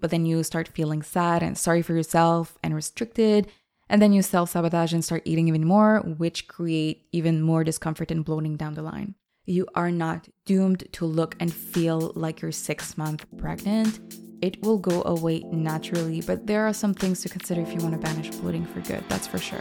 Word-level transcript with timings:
but 0.00 0.10
then 0.10 0.26
you 0.26 0.42
start 0.42 0.68
feeling 0.68 1.02
sad 1.02 1.42
and 1.42 1.56
sorry 1.56 1.82
for 1.82 1.94
yourself 1.94 2.58
and 2.62 2.74
restricted. 2.74 3.46
And 3.88 4.00
then 4.00 4.12
you 4.12 4.22
self 4.22 4.50
sabotage 4.50 4.92
and 4.92 5.04
start 5.04 5.22
eating 5.24 5.48
even 5.48 5.64
more, 5.64 5.98
which 6.00 6.48
create 6.48 7.06
even 7.12 7.42
more 7.42 7.64
discomfort 7.64 8.10
and 8.10 8.24
bloating 8.24 8.56
down 8.56 8.74
the 8.74 8.82
line. 8.82 9.14
You 9.46 9.66
are 9.74 9.90
not 9.90 10.28
doomed 10.46 10.84
to 10.92 11.06
look 11.06 11.34
and 11.40 11.52
feel 11.52 12.12
like 12.14 12.40
you're 12.40 12.52
six 12.52 12.96
months 12.96 13.24
pregnant. 13.36 13.98
It 14.42 14.62
will 14.62 14.78
go 14.78 15.02
away 15.04 15.40
naturally, 15.50 16.20
but 16.20 16.46
there 16.46 16.66
are 16.66 16.72
some 16.72 16.94
things 16.94 17.20
to 17.22 17.28
consider 17.28 17.60
if 17.60 17.74
you 17.74 17.80
want 17.80 17.92
to 17.92 17.98
banish 17.98 18.30
bloating 18.36 18.64
for 18.64 18.80
good, 18.80 19.04
that's 19.08 19.26
for 19.26 19.38
sure. 19.38 19.60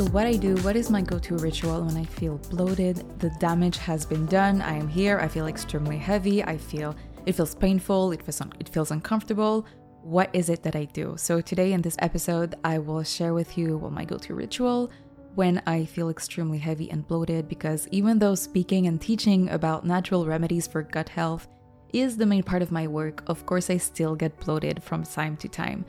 So, 0.00 0.06
what 0.06 0.26
I 0.26 0.32
do, 0.32 0.56
what 0.62 0.76
is 0.76 0.88
my 0.88 1.02
go 1.02 1.18
to 1.18 1.36
ritual 1.36 1.82
when 1.82 1.94
I 1.94 2.06
feel 2.06 2.38
bloated? 2.48 3.04
The 3.18 3.28
damage 3.38 3.76
has 3.76 4.06
been 4.06 4.24
done. 4.24 4.62
I 4.62 4.72
am 4.72 4.88
here. 4.88 5.18
I 5.18 5.28
feel 5.28 5.46
extremely 5.46 5.98
heavy. 5.98 6.42
I 6.42 6.56
feel 6.56 6.96
it 7.26 7.34
feels 7.34 7.54
painful. 7.54 8.12
It 8.12 8.22
feels, 8.22 8.40
un- 8.40 8.54
it 8.58 8.70
feels 8.70 8.92
uncomfortable. 8.92 9.66
What 10.00 10.30
is 10.32 10.48
it 10.48 10.62
that 10.62 10.74
I 10.74 10.86
do? 10.86 11.16
So, 11.18 11.42
today 11.42 11.74
in 11.74 11.82
this 11.82 11.96
episode, 11.98 12.54
I 12.64 12.78
will 12.78 13.02
share 13.02 13.34
with 13.34 13.58
you 13.58 13.76
what 13.76 13.92
my 13.92 14.06
go 14.06 14.16
to 14.16 14.34
ritual 14.34 14.90
when 15.34 15.62
I 15.66 15.84
feel 15.84 16.08
extremely 16.08 16.56
heavy 16.56 16.90
and 16.90 17.06
bloated 17.06 17.46
because 17.46 17.86
even 17.90 18.18
though 18.18 18.34
speaking 18.34 18.86
and 18.86 18.98
teaching 18.98 19.50
about 19.50 19.84
natural 19.84 20.24
remedies 20.24 20.66
for 20.66 20.82
gut 20.82 21.10
health 21.10 21.46
is 21.92 22.16
the 22.16 22.24
main 22.24 22.42
part 22.42 22.62
of 22.62 22.72
my 22.72 22.86
work, 22.86 23.22
of 23.26 23.44
course, 23.44 23.68
I 23.68 23.76
still 23.76 24.16
get 24.16 24.40
bloated 24.40 24.82
from 24.82 25.04
time 25.04 25.36
to 25.36 25.48
time. 25.48 25.84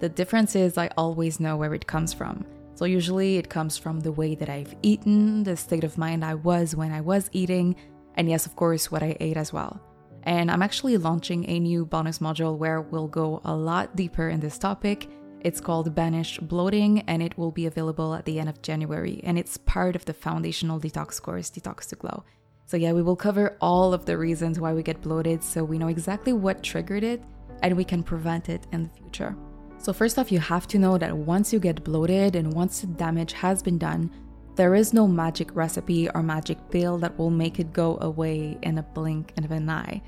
The 0.00 0.08
difference 0.08 0.56
is 0.56 0.76
I 0.76 0.88
always 0.96 1.38
know 1.38 1.56
where 1.56 1.74
it 1.74 1.86
comes 1.86 2.12
from. 2.12 2.44
So, 2.74 2.84
usually 2.84 3.36
it 3.36 3.50
comes 3.50 3.76
from 3.76 4.00
the 4.00 4.12
way 4.12 4.34
that 4.34 4.48
I've 4.48 4.74
eaten, 4.82 5.42
the 5.42 5.56
state 5.56 5.84
of 5.84 5.98
mind 5.98 6.24
I 6.24 6.34
was 6.34 6.74
when 6.74 6.92
I 6.92 7.00
was 7.00 7.28
eating, 7.32 7.76
and 8.14 8.28
yes, 8.28 8.46
of 8.46 8.56
course, 8.56 8.90
what 8.90 9.02
I 9.02 9.16
ate 9.20 9.36
as 9.36 9.52
well. 9.52 9.80
And 10.24 10.50
I'm 10.50 10.62
actually 10.62 10.96
launching 10.96 11.48
a 11.48 11.58
new 11.58 11.84
bonus 11.84 12.18
module 12.18 12.56
where 12.56 12.80
we'll 12.80 13.08
go 13.08 13.40
a 13.44 13.54
lot 13.54 13.96
deeper 13.96 14.28
in 14.28 14.40
this 14.40 14.58
topic. 14.58 15.08
It's 15.40 15.60
called 15.60 15.94
Banish 15.94 16.38
Bloating, 16.38 17.00
and 17.08 17.22
it 17.22 17.36
will 17.36 17.50
be 17.50 17.66
available 17.66 18.14
at 18.14 18.24
the 18.24 18.38
end 18.38 18.48
of 18.48 18.62
January. 18.62 19.20
And 19.24 19.38
it's 19.38 19.56
part 19.56 19.96
of 19.96 20.04
the 20.04 20.14
foundational 20.14 20.78
detox 20.78 21.20
course, 21.20 21.50
Detox 21.50 21.88
to 21.88 21.96
Glow. 21.96 22.24
So, 22.66 22.76
yeah, 22.76 22.92
we 22.92 23.02
will 23.02 23.16
cover 23.16 23.56
all 23.60 23.92
of 23.92 24.06
the 24.06 24.16
reasons 24.16 24.60
why 24.60 24.72
we 24.72 24.82
get 24.82 25.02
bloated 25.02 25.42
so 25.42 25.64
we 25.64 25.78
know 25.78 25.88
exactly 25.88 26.32
what 26.32 26.62
triggered 26.62 27.02
it 27.02 27.22
and 27.62 27.76
we 27.76 27.84
can 27.84 28.02
prevent 28.02 28.48
it 28.48 28.66
in 28.72 28.84
the 28.84 28.90
future. 28.90 29.36
So, 29.82 29.92
first 29.92 30.16
off, 30.16 30.30
you 30.30 30.38
have 30.38 30.68
to 30.68 30.78
know 30.78 30.96
that 30.96 31.16
once 31.16 31.52
you 31.52 31.58
get 31.58 31.82
bloated 31.82 32.36
and 32.36 32.52
once 32.52 32.82
the 32.82 32.86
damage 32.86 33.32
has 33.32 33.64
been 33.64 33.78
done, 33.78 34.12
there 34.54 34.76
is 34.76 34.92
no 34.92 35.08
magic 35.08 35.52
recipe 35.56 36.08
or 36.10 36.22
magic 36.22 36.58
pill 36.70 36.98
that 36.98 37.18
will 37.18 37.30
make 37.30 37.58
it 37.58 37.72
go 37.72 37.98
away 38.00 38.56
in 38.62 38.78
a 38.78 38.84
blink 38.84 39.32
of 39.38 39.50
an 39.50 39.68
eye. 39.68 40.00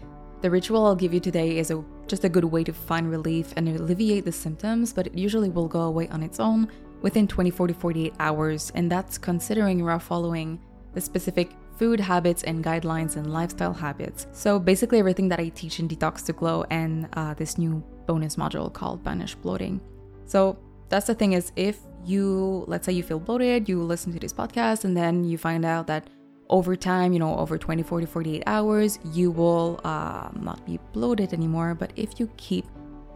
The 0.42 0.50
ritual 0.50 0.86
I'll 0.86 0.94
give 0.94 1.12
you 1.12 1.18
today 1.18 1.58
is 1.58 1.72
a, 1.72 1.82
just 2.06 2.22
a 2.22 2.28
good 2.28 2.44
way 2.44 2.62
to 2.62 2.72
find 2.72 3.10
relief 3.10 3.52
and 3.56 3.68
alleviate 3.68 4.24
the 4.24 4.30
symptoms, 4.30 4.92
but 4.92 5.08
it 5.08 5.18
usually 5.18 5.48
will 5.48 5.66
go 5.66 5.80
away 5.80 6.06
on 6.10 6.22
its 6.22 6.38
own 6.38 6.70
within 7.02 7.26
24 7.26 7.66
to 7.66 7.74
48 7.74 8.14
hours, 8.20 8.70
and 8.76 8.92
that's 8.92 9.18
considering 9.18 9.80
you 9.80 9.88
are 9.88 9.98
following 9.98 10.60
the 10.92 11.00
specific 11.00 11.50
food 11.76 12.00
habits 12.00 12.42
and 12.44 12.64
guidelines 12.64 13.16
and 13.16 13.32
lifestyle 13.32 13.72
habits. 13.72 14.26
So, 14.32 14.58
basically, 14.58 14.98
everything 14.98 15.28
that 15.28 15.40
I 15.40 15.48
teach 15.48 15.80
in 15.80 15.88
Detox 15.88 16.24
to 16.26 16.32
Glow 16.32 16.64
and 16.70 17.08
uh, 17.14 17.34
this 17.34 17.58
new 17.58 17.82
bonus 18.06 18.36
module 18.36 18.72
called 18.72 19.02
Banish 19.02 19.34
Bloating. 19.34 19.80
So, 20.26 20.58
that's 20.88 21.06
the 21.06 21.14
thing 21.14 21.32
is, 21.32 21.52
if 21.56 21.78
you, 22.04 22.64
let's 22.68 22.86
say 22.86 22.92
you 22.92 23.02
feel 23.02 23.18
bloated, 23.18 23.68
you 23.68 23.82
listen 23.82 24.12
to 24.12 24.18
this 24.18 24.32
podcast, 24.32 24.84
and 24.84 24.96
then 24.96 25.24
you 25.24 25.38
find 25.38 25.64
out 25.64 25.86
that 25.86 26.08
over 26.50 26.76
time, 26.76 27.12
you 27.12 27.18
know, 27.18 27.36
over 27.38 27.56
24 27.56 28.02
to 28.02 28.06
48 28.06 28.42
hours, 28.46 28.98
you 29.12 29.30
will 29.30 29.80
uh, 29.84 30.28
not 30.40 30.64
be 30.66 30.78
bloated 30.92 31.32
anymore. 31.32 31.74
But 31.74 31.92
if 31.96 32.20
you 32.20 32.30
keep 32.36 32.66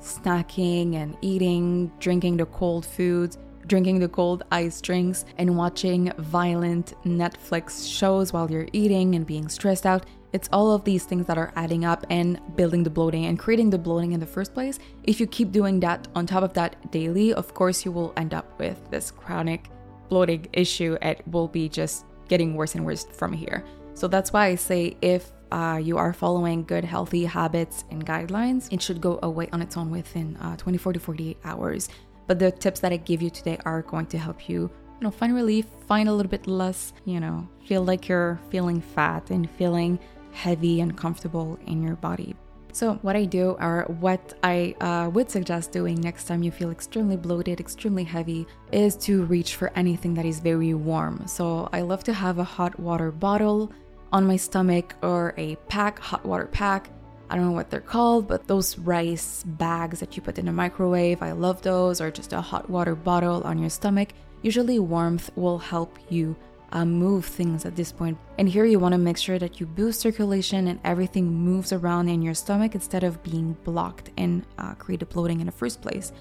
snacking 0.01 0.95
and 0.95 1.17
eating, 1.21 1.93
drinking 1.99 2.39
the 2.39 2.47
cold 2.47 2.87
foods, 2.87 3.39
drinking 3.69 4.01
the 4.01 4.09
cold 4.09 4.45
ice 4.51 4.81
drinks, 4.81 5.25
and 5.37 5.57
watching 5.57 6.11
violent 6.19 6.95
Netflix 7.05 7.89
shows 7.89 8.33
while 8.33 8.51
you're 8.51 8.69
eating 8.73 9.15
and 9.15 9.27
being 9.27 9.49
stressed 9.49 9.87
out. 9.87 10.07
It's 10.33 10.49
all 10.53 10.73
of 10.73 10.85
these 10.85 11.05
things 11.05 11.27
that 11.27 11.39
are 11.39 11.53
adding 11.57 11.85
up 11.85 12.05
and 12.11 12.41
building 12.57 12.83
the 12.83 12.91
bloating 12.91 13.27
and 13.27 13.39
creating 13.39 13.71
the 13.71 13.79
bloating 13.79 14.13
in 14.13 14.21
the 14.21 14.27
first 14.27 14.53
place. 14.53 14.79
If 15.05 15.21
you 15.21 15.27
keep 15.27 15.53
doing 15.53 15.81
that 15.81 16.09
on 16.15 16.27
top 16.27 16.43
of 16.43 16.53
that 16.55 16.91
daily, 16.91 17.33
of 17.33 17.55
course, 17.55 17.85
you 17.85 17.93
will 17.93 18.13
end 18.17 18.35
up 18.35 18.59
with 18.59 18.79
this 18.91 19.11
chronic 19.11 19.71
bloating 20.09 20.47
issue. 20.53 20.99
It 21.01 21.23
will 21.29 21.49
be 21.49 21.69
just 21.69 22.05
getting 22.29 22.55
worse 22.55 22.75
and 22.75 22.85
worse 22.85 23.05
from 23.05 23.33
here. 23.33 23.65
So 23.95 24.07
that's 24.07 24.33
why 24.33 24.47
I 24.47 24.55
say 24.55 24.97
if 25.01 25.33
uh, 25.51 25.81
you 25.83 25.97
are 25.97 26.13
following 26.13 26.63
good, 26.65 26.85
healthy 26.85 27.25
habits 27.25 27.85
and 27.91 28.05
guidelines, 28.05 28.73
it 28.73 28.83
should 28.83 29.01
go 29.01 29.19
away 29.23 29.49
on 29.53 29.63
its 29.63 29.77
own 29.77 29.91
within 29.91 30.37
uh, 30.37 30.57
24 30.57 30.93
to 30.93 31.01
48 31.01 31.39
hours. 31.45 31.89
But 32.29 32.39
the 32.39 32.53
tips 32.53 32.79
that 32.81 32.93
I 32.93 32.99
give 32.99 33.21
you 33.23 33.31
today 33.31 33.59
are 33.65 33.83
going 33.83 34.07
to 34.07 34.19
help 34.19 34.49
you, 34.49 34.71
you 35.01 35.01
know, 35.01 35.11
find 35.11 35.35
relief, 35.35 35.67
find 35.87 36.09
a 36.09 36.13
little 36.13 36.31
bit 36.31 36.47
less, 36.47 36.93
you 37.07 37.19
know, 37.19 37.49
feel 37.67 37.83
like 37.83 38.07
you're 38.07 38.39
feeling 38.51 38.81
fat 38.81 39.31
and 39.31 39.51
feeling 39.53 39.99
heavy 40.33 40.81
and 40.81 40.97
comfortable 40.97 41.59
in 41.67 41.83
your 41.83 41.97
body. 41.97 42.37
So, 42.73 42.95
what 43.01 43.17
I 43.17 43.25
do, 43.25 43.57
or 43.59 43.87
what 43.99 44.35
I 44.43 44.77
uh, 44.81 45.09
would 45.11 45.31
suggest 45.31 45.73
doing 45.73 46.01
next 46.01 46.25
time 46.25 46.43
you 46.43 46.51
feel 46.51 46.71
extremely 46.71 47.17
bloated, 47.17 47.61
extremely 47.61 48.05
heavy, 48.05 48.47
is 48.71 48.95
to 48.99 49.25
reach 49.25 49.57
for 49.57 49.73
anything 49.75 50.15
that 50.15 50.27
is 50.27 50.39
very 50.39 50.75
warm. 50.75 51.27
So, 51.27 51.71
I 51.73 51.81
love 51.81 52.05
to 52.05 52.13
have 52.13 52.39
a 52.39 52.45
hot 52.45 52.79
water 52.79 53.11
bottle 53.11 53.73
on 54.13 54.27
my 54.27 54.37
stomach 54.37 54.95
or 55.03 55.35
a 55.39 55.57
pack, 55.69 55.99
hot 55.99 56.25
water 56.25 56.47
pack. 56.47 56.91
I 57.31 57.37
don't 57.37 57.47
know 57.47 57.53
what 57.53 57.71
they're 57.71 57.81
called, 57.81 58.27
but 58.27 58.47
those 58.47 58.79
rice 58.79 59.45
bags 59.45 60.01
that 60.01 60.17
you 60.17 60.23
put 60.23 60.39
in 60.39 60.49
a 60.49 60.53
microwave, 60.53 61.23
I 61.23 61.33
love 61.33 61.63
those, 61.63 62.01
or 62.01 62.11
just 62.11 62.33
a 62.33 62.41
hot 62.41 62.71
water 62.71 62.95
bottle 62.95 63.43
on 63.45 63.59
your 63.59 63.71
stomach. 63.71 64.11
Usually, 64.43 64.79
warmth 64.79 65.31
will 65.37 65.59
help 65.59 65.99
you 66.09 66.37
uh, 66.73 66.85
move 66.85 67.25
things 67.25 67.65
at 67.65 67.77
this 67.77 67.93
point. 67.93 68.19
And 68.39 68.49
here 68.49 68.65
you 68.65 68.79
want 68.79 68.93
to 68.93 68.99
make 68.99 69.17
sure 69.17 69.39
that 69.39 69.61
you 69.61 69.67
boost 69.67 70.01
circulation 70.01 70.69
and 70.69 70.81
everything 70.85 71.33
moves 71.33 71.73
around 71.73 72.09
in 72.09 72.23
your 72.23 72.35
stomach 72.35 72.75
instead 72.75 73.05
of 73.05 73.23
being 73.23 73.55
blocked 73.65 74.11
and 74.17 74.45
uh, 74.59 74.75
create 74.75 75.03
a 75.03 75.07
bloating 75.07 75.41
in 75.41 75.47
the 75.47 75.53
first 75.53 75.83
place. 75.83 76.13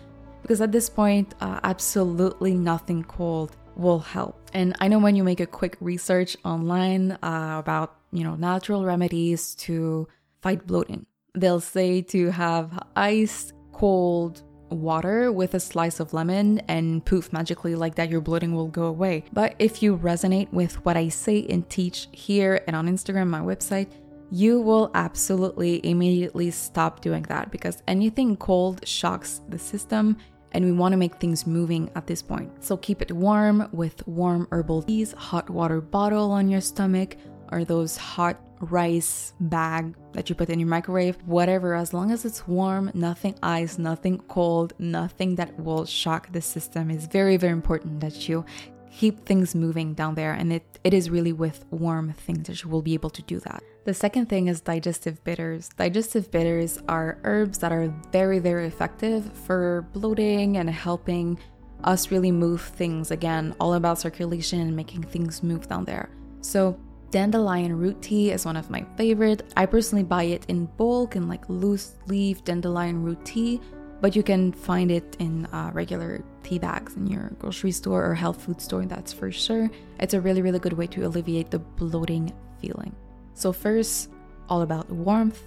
Because 0.42 0.62
at 0.62 0.72
this 0.72 0.90
point, 0.90 1.36
uh, 1.42 1.60
absolutely 1.64 2.54
nothing 2.54 3.04
cold 3.04 3.56
will 3.76 4.00
help. 4.00 4.50
And 4.54 4.76
I 4.80 4.88
know 4.88 5.00
when 5.00 5.16
you 5.16 5.24
make 5.24 5.40
a 5.40 5.46
quick 5.46 5.78
research 5.80 6.36
online 6.44 7.12
uh, 7.24 7.58
about 7.60 7.96
you 8.12 8.24
know 8.24 8.36
natural 8.36 8.86
remedies 8.86 9.54
to 9.56 10.08
fight 10.48 10.66
bloating, 10.66 11.06
they'll 11.34 11.60
say 11.60 12.02
to 12.02 12.32
have 12.32 12.82
ice 12.96 13.52
cold 13.74 14.44
water 14.70 15.30
with 15.30 15.54
a 15.56 15.60
slice 15.60 16.00
of 16.00 16.14
lemon 16.14 16.60
and 16.70 17.04
poof 17.04 17.34
magically 17.34 17.76
like 17.76 17.96
that 17.96 18.10
your 18.10 18.22
bloating 18.22 18.54
will 18.56 18.68
go 18.68 18.86
away 18.86 19.24
but 19.34 19.56
if 19.60 19.82
you 19.84 19.98
resonate 19.98 20.52
with 20.52 20.74
what 20.86 20.98
i 20.98 21.08
say 21.08 21.46
and 21.50 21.70
teach 21.70 22.08
here 22.12 22.62
and 22.68 22.76
on 22.76 22.88
instagram 22.88 23.28
my 23.28 23.40
website 23.40 23.90
you 24.32 24.60
will 24.60 24.92
absolutely 24.94 25.86
immediately 25.86 26.50
stop 26.52 27.02
doing 27.02 27.24
that 27.24 27.50
because 27.52 27.82
anything 27.88 28.36
cold 28.36 28.86
shocks 28.88 29.42
the 29.50 29.60
system 29.60 30.18
and 30.54 30.64
we 30.64 30.72
want 30.72 30.94
to 30.94 30.98
make 30.98 31.16
things 31.16 31.46
moving 31.46 31.92
at 31.96 32.08
this 32.08 32.22
point. 32.22 32.50
So 32.64 32.78
keep 32.78 33.02
it 33.02 33.12
warm 33.12 33.68
with 33.74 34.08
warm 34.08 34.48
herbal 34.52 34.84
teas, 34.84 35.12
hot 35.12 35.50
water 35.50 35.82
bottle 35.82 36.32
on 36.32 36.48
your 36.48 36.62
stomach, 36.62 37.18
or 37.52 37.66
those 37.66 37.98
hot 37.98 38.47
rice 38.60 39.34
bag 39.40 39.96
that 40.14 40.30
you 40.30 40.36
put 40.36 40.50
in 40.50 40.60
your 40.60 40.70
microwave, 40.70 41.18
whatever, 41.26 41.76
as 41.76 41.94
long 41.94 42.12
as 42.12 42.26
it's 42.26 42.48
warm, 42.48 42.92
nothing 42.94 43.36
ice, 43.44 43.78
nothing 43.78 44.20
cold, 44.28 44.74
nothing 44.80 45.36
that 45.36 45.58
will 45.60 45.86
shock 45.86 46.32
the 46.32 46.42
system 46.42 46.90
is 46.90 47.08
very, 47.08 47.38
very 47.38 47.54
important 47.54 48.00
that 48.00 48.28
you 48.28 48.46
keep 48.92 49.26
things 49.26 49.54
moving 49.54 49.94
down 49.94 50.16
there. 50.16 50.34
And 50.34 50.52
it, 50.52 50.80
it 50.84 50.94
is 50.94 51.10
really 51.10 51.34
with 51.34 51.66
warm 51.72 52.14
things 52.14 52.48
that 52.48 52.64
you 52.64 52.70
will 52.70 52.82
be 52.82 52.94
able 52.94 53.12
to 53.12 53.22
do 53.22 53.40
that. 53.42 53.62
The 53.86 53.94
second 53.94 54.28
thing 54.28 54.48
is 54.48 54.62
digestive 54.62 55.24
bitters. 55.24 55.70
Digestive 55.78 56.32
bitters 56.32 56.82
are 56.90 57.20
herbs 57.24 57.60
that 57.60 57.72
are 57.72 57.94
very, 58.12 58.40
very 58.40 58.68
effective 58.68 59.32
for 59.46 59.88
bloating 59.94 60.58
and 60.58 60.70
helping 60.70 61.40
us 61.84 62.12
really 62.12 62.32
move 62.32 62.62
things 62.62 63.12
again, 63.12 63.56
all 63.60 63.76
about 63.76 64.00
circulation 64.00 64.60
and 64.60 64.76
making 64.76 65.04
things 65.04 65.44
move 65.44 65.68
down 65.68 65.86
there. 65.86 66.10
So, 66.42 66.80
Dandelion 67.10 67.78
root 67.78 68.02
tea 68.02 68.32
is 68.32 68.46
one 68.46 68.58
of 68.58 68.70
my 68.70 68.86
favorite. 68.98 69.54
I 69.56 69.66
personally 69.66 70.04
buy 70.04 70.24
it 70.24 70.46
in 70.50 70.66
bulk 70.78 71.16
in 71.16 71.30
like 71.30 71.48
loose 71.48 71.96
leaf 72.08 72.44
dandelion 72.44 73.02
root 73.02 73.24
tea, 73.24 73.62
but 74.02 74.16
you 74.16 74.24
can 74.24 74.52
find 74.52 74.92
it 74.92 75.16
in 75.20 75.46
uh, 75.48 75.72
regular 75.74 76.24
tea 76.44 76.60
bags 76.60 76.96
in 76.96 77.08
your 77.08 77.32
grocery 77.40 77.72
store 77.72 78.06
or 78.06 78.14
health 78.14 78.42
food 78.42 78.60
store, 78.60 78.86
that's 78.86 79.14
for 79.14 79.32
sure. 79.32 79.70
It's 80.00 80.14
a 80.14 80.22
really, 80.22 80.42
really 80.42 80.60
good 80.60 80.74
way 80.74 80.88
to 80.88 81.06
alleviate 81.06 81.50
the 81.50 81.60
bloating 81.60 82.34
feeling. 82.62 82.94
So, 83.34 83.54
first, 83.54 84.10
all 84.50 84.62
about 84.62 84.90
warmth, 84.90 85.42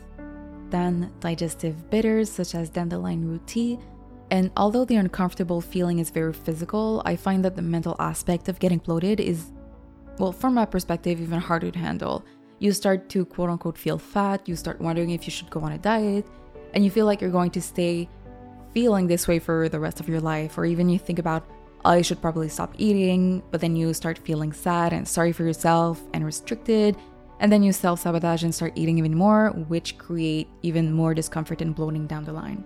then 0.70 1.12
digestive 1.20 1.90
bitters 1.90 2.30
such 2.30 2.54
as 2.54 2.70
dandelion 2.70 3.28
root 3.28 3.46
tea, 3.46 3.78
And 4.30 4.50
although 4.56 4.84
the 4.84 4.96
uncomfortable 4.96 5.60
feeling 5.60 5.98
is 5.98 6.10
very 6.10 6.32
physical, 6.32 7.02
I 7.04 7.16
find 7.16 7.44
that 7.44 7.56
the 7.56 7.62
mental 7.62 7.96
aspect 7.98 8.48
of 8.48 8.60
getting 8.60 8.78
bloated 8.78 9.18
is, 9.18 9.50
well, 10.18 10.32
from 10.32 10.54
my 10.54 10.64
perspective, 10.64 11.20
even 11.20 11.40
harder 11.40 11.70
to 11.70 11.78
handle. 11.78 12.24
You 12.58 12.72
start 12.72 13.08
to 13.10 13.24
quote 13.24 13.50
unquote 13.50 13.78
feel 13.78 13.98
fat, 13.98 14.48
you 14.48 14.56
start 14.56 14.80
wondering 14.80 15.10
if 15.10 15.26
you 15.26 15.30
should 15.30 15.50
go 15.50 15.60
on 15.60 15.72
a 15.72 15.78
diet, 15.78 16.26
and 16.74 16.84
you 16.84 16.90
feel 16.90 17.06
like 17.06 17.20
you're 17.20 17.30
going 17.30 17.50
to 17.52 17.62
stay 17.62 18.08
feeling 18.72 19.06
this 19.06 19.26
way 19.26 19.38
for 19.38 19.68
the 19.68 19.80
rest 19.80 20.00
of 20.00 20.08
your 20.08 20.20
life, 20.20 20.58
or 20.58 20.64
even 20.64 20.88
you 20.88 20.98
think 20.98 21.18
about, 21.18 21.44
oh, 21.84 21.90
I 21.90 22.02
should 22.02 22.20
probably 22.20 22.48
stop 22.48 22.74
eating, 22.78 23.42
but 23.50 23.60
then 23.60 23.76
you 23.76 23.92
start 23.94 24.18
feeling 24.18 24.52
sad 24.52 24.92
and 24.92 25.08
sorry 25.08 25.32
for 25.32 25.44
yourself 25.44 26.00
and 26.12 26.24
restricted, 26.24 26.96
and 27.40 27.50
then 27.50 27.62
you 27.62 27.72
self 27.72 28.00
sabotage 28.00 28.44
and 28.44 28.54
start 28.54 28.72
eating 28.76 28.98
even 28.98 29.14
more, 29.14 29.50
which 29.68 29.96
create 29.98 30.48
even 30.62 30.92
more 30.92 31.14
discomfort 31.14 31.62
and 31.62 31.74
bloating 31.74 32.06
down 32.06 32.24
the 32.24 32.32
line. 32.32 32.62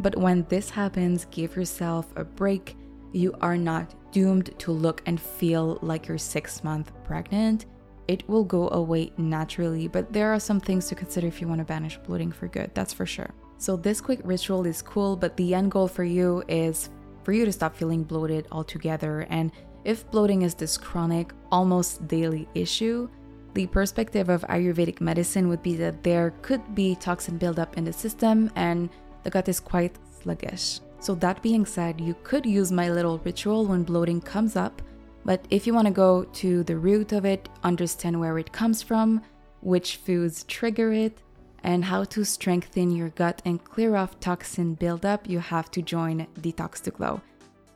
But 0.00 0.16
when 0.16 0.46
this 0.48 0.70
happens, 0.70 1.26
give 1.30 1.56
yourself 1.56 2.12
a 2.14 2.24
break. 2.24 2.76
You 3.12 3.34
are 3.40 3.56
not 3.56 3.94
doomed 4.12 4.58
to 4.58 4.72
look 4.72 5.02
and 5.06 5.20
feel 5.20 5.78
like 5.82 6.08
you're 6.08 6.18
six 6.18 6.62
months 6.64 6.92
pregnant. 7.04 7.66
It 8.06 8.26
will 8.28 8.44
go 8.44 8.70
away 8.70 9.12
naturally, 9.18 9.88
but 9.88 10.12
there 10.12 10.32
are 10.32 10.40
some 10.40 10.60
things 10.60 10.88
to 10.88 10.94
consider 10.94 11.26
if 11.26 11.40
you 11.40 11.48
want 11.48 11.58
to 11.58 11.64
banish 11.64 11.98
bloating 11.98 12.32
for 12.32 12.48
good, 12.48 12.70
that's 12.74 12.92
for 12.92 13.04
sure. 13.06 13.30
So, 13.58 13.76
this 13.76 14.00
quick 14.00 14.20
ritual 14.24 14.64
is 14.66 14.82
cool, 14.82 15.16
but 15.16 15.36
the 15.36 15.54
end 15.54 15.70
goal 15.70 15.88
for 15.88 16.04
you 16.04 16.42
is 16.48 16.90
for 17.24 17.32
you 17.32 17.44
to 17.44 17.52
stop 17.52 17.76
feeling 17.76 18.04
bloated 18.04 18.46
altogether. 18.50 19.26
And 19.28 19.52
if 19.84 20.10
bloating 20.10 20.42
is 20.42 20.54
this 20.54 20.78
chronic, 20.78 21.32
almost 21.50 22.06
daily 22.08 22.48
issue, 22.54 23.08
the 23.54 23.66
perspective 23.66 24.28
of 24.28 24.42
Ayurvedic 24.42 25.00
medicine 25.00 25.48
would 25.48 25.62
be 25.62 25.74
that 25.76 26.02
there 26.02 26.30
could 26.42 26.74
be 26.74 26.94
toxin 26.94 27.36
buildup 27.36 27.76
in 27.76 27.84
the 27.84 27.92
system 27.92 28.50
and 28.54 28.88
the 29.24 29.30
gut 29.30 29.48
is 29.48 29.60
quite 29.60 29.98
sluggish. 30.22 30.80
So, 31.00 31.14
that 31.16 31.42
being 31.42 31.64
said, 31.64 32.00
you 32.00 32.16
could 32.24 32.44
use 32.44 32.72
my 32.72 32.90
little 32.90 33.18
ritual 33.18 33.66
when 33.66 33.84
bloating 33.84 34.20
comes 34.20 34.56
up, 34.56 34.82
but 35.24 35.44
if 35.50 35.66
you 35.66 35.74
want 35.74 35.86
to 35.86 35.92
go 35.92 36.24
to 36.24 36.64
the 36.64 36.76
root 36.76 37.12
of 37.12 37.24
it, 37.24 37.48
understand 37.62 38.18
where 38.18 38.38
it 38.38 38.52
comes 38.52 38.82
from, 38.82 39.22
which 39.60 39.96
foods 39.96 40.44
trigger 40.44 40.92
it, 40.92 41.22
and 41.62 41.84
how 41.84 42.04
to 42.04 42.24
strengthen 42.24 42.90
your 42.90 43.10
gut 43.10 43.42
and 43.44 43.62
clear 43.62 43.96
off 43.96 44.18
toxin 44.20 44.74
buildup, 44.74 45.28
you 45.28 45.38
have 45.38 45.70
to 45.72 45.82
join 45.82 46.26
Detox 46.40 46.80
to 46.82 46.90
Glow. 46.90 47.20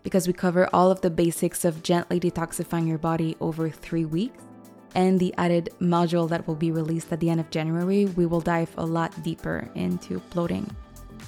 Because 0.03 0.27
we 0.27 0.33
cover 0.33 0.69
all 0.73 0.91
of 0.91 1.01
the 1.01 1.11
basics 1.11 1.65
of 1.65 1.83
gently 1.83 2.19
detoxifying 2.19 2.89
your 2.89 2.99
body 2.99 3.37
over 3.41 3.71
three 3.71 4.05
weeks. 4.05 4.43
And 4.95 5.19
the 5.19 5.35
added 5.39 5.71
module 5.81 6.29
that 6.29 6.47
will 6.47 6.55
be 6.55 6.71
released 6.71 7.13
at 7.13 7.21
the 7.21 7.31
end 7.31 7.41
of 7.41 7.51
January, 7.51 8.07
we 8.07 8.27
will 8.27 8.41
dive 8.41 8.73
a 8.77 8.85
lot 8.85 9.23
deeper 9.23 9.69
into 9.75 10.21
bloating. 10.31 10.69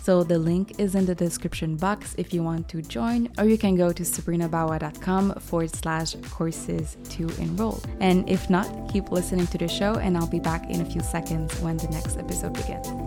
So 0.02 0.22
the 0.22 0.38
link 0.38 0.78
is 0.78 0.94
in 0.94 1.06
the 1.06 1.14
description 1.14 1.76
box 1.76 2.14
if 2.18 2.34
you 2.34 2.42
want 2.42 2.68
to 2.68 2.82
join, 2.82 3.30
or 3.38 3.44
you 3.44 3.58
can 3.58 3.76
go 3.76 3.92
to 3.92 4.02
sabrinabawa.com 4.02 5.34
forward 5.34 5.74
slash 5.74 6.14
courses 6.30 6.96
to 7.10 7.28
enroll. 7.38 7.82
And 8.00 8.28
if 8.28 8.50
not, 8.50 8.66
keep 8.92 9.10
listening 9.10 9.46
to 9.48 9.58
the 9.58 9.68
show, 9.68 9.94
and 9.94 10.16
I'll 10.16 10.26
be 10.26 10.40
back 10.40 10.70
in 10.70 10.80
a 10.80 10.84
few 10.84 11.00
seconds 11.00 11.58
when 11.60 11.76
the 11.76 11.88
next 11.88 12.16
episode 12.18 12.54
begins. 12.54 13.03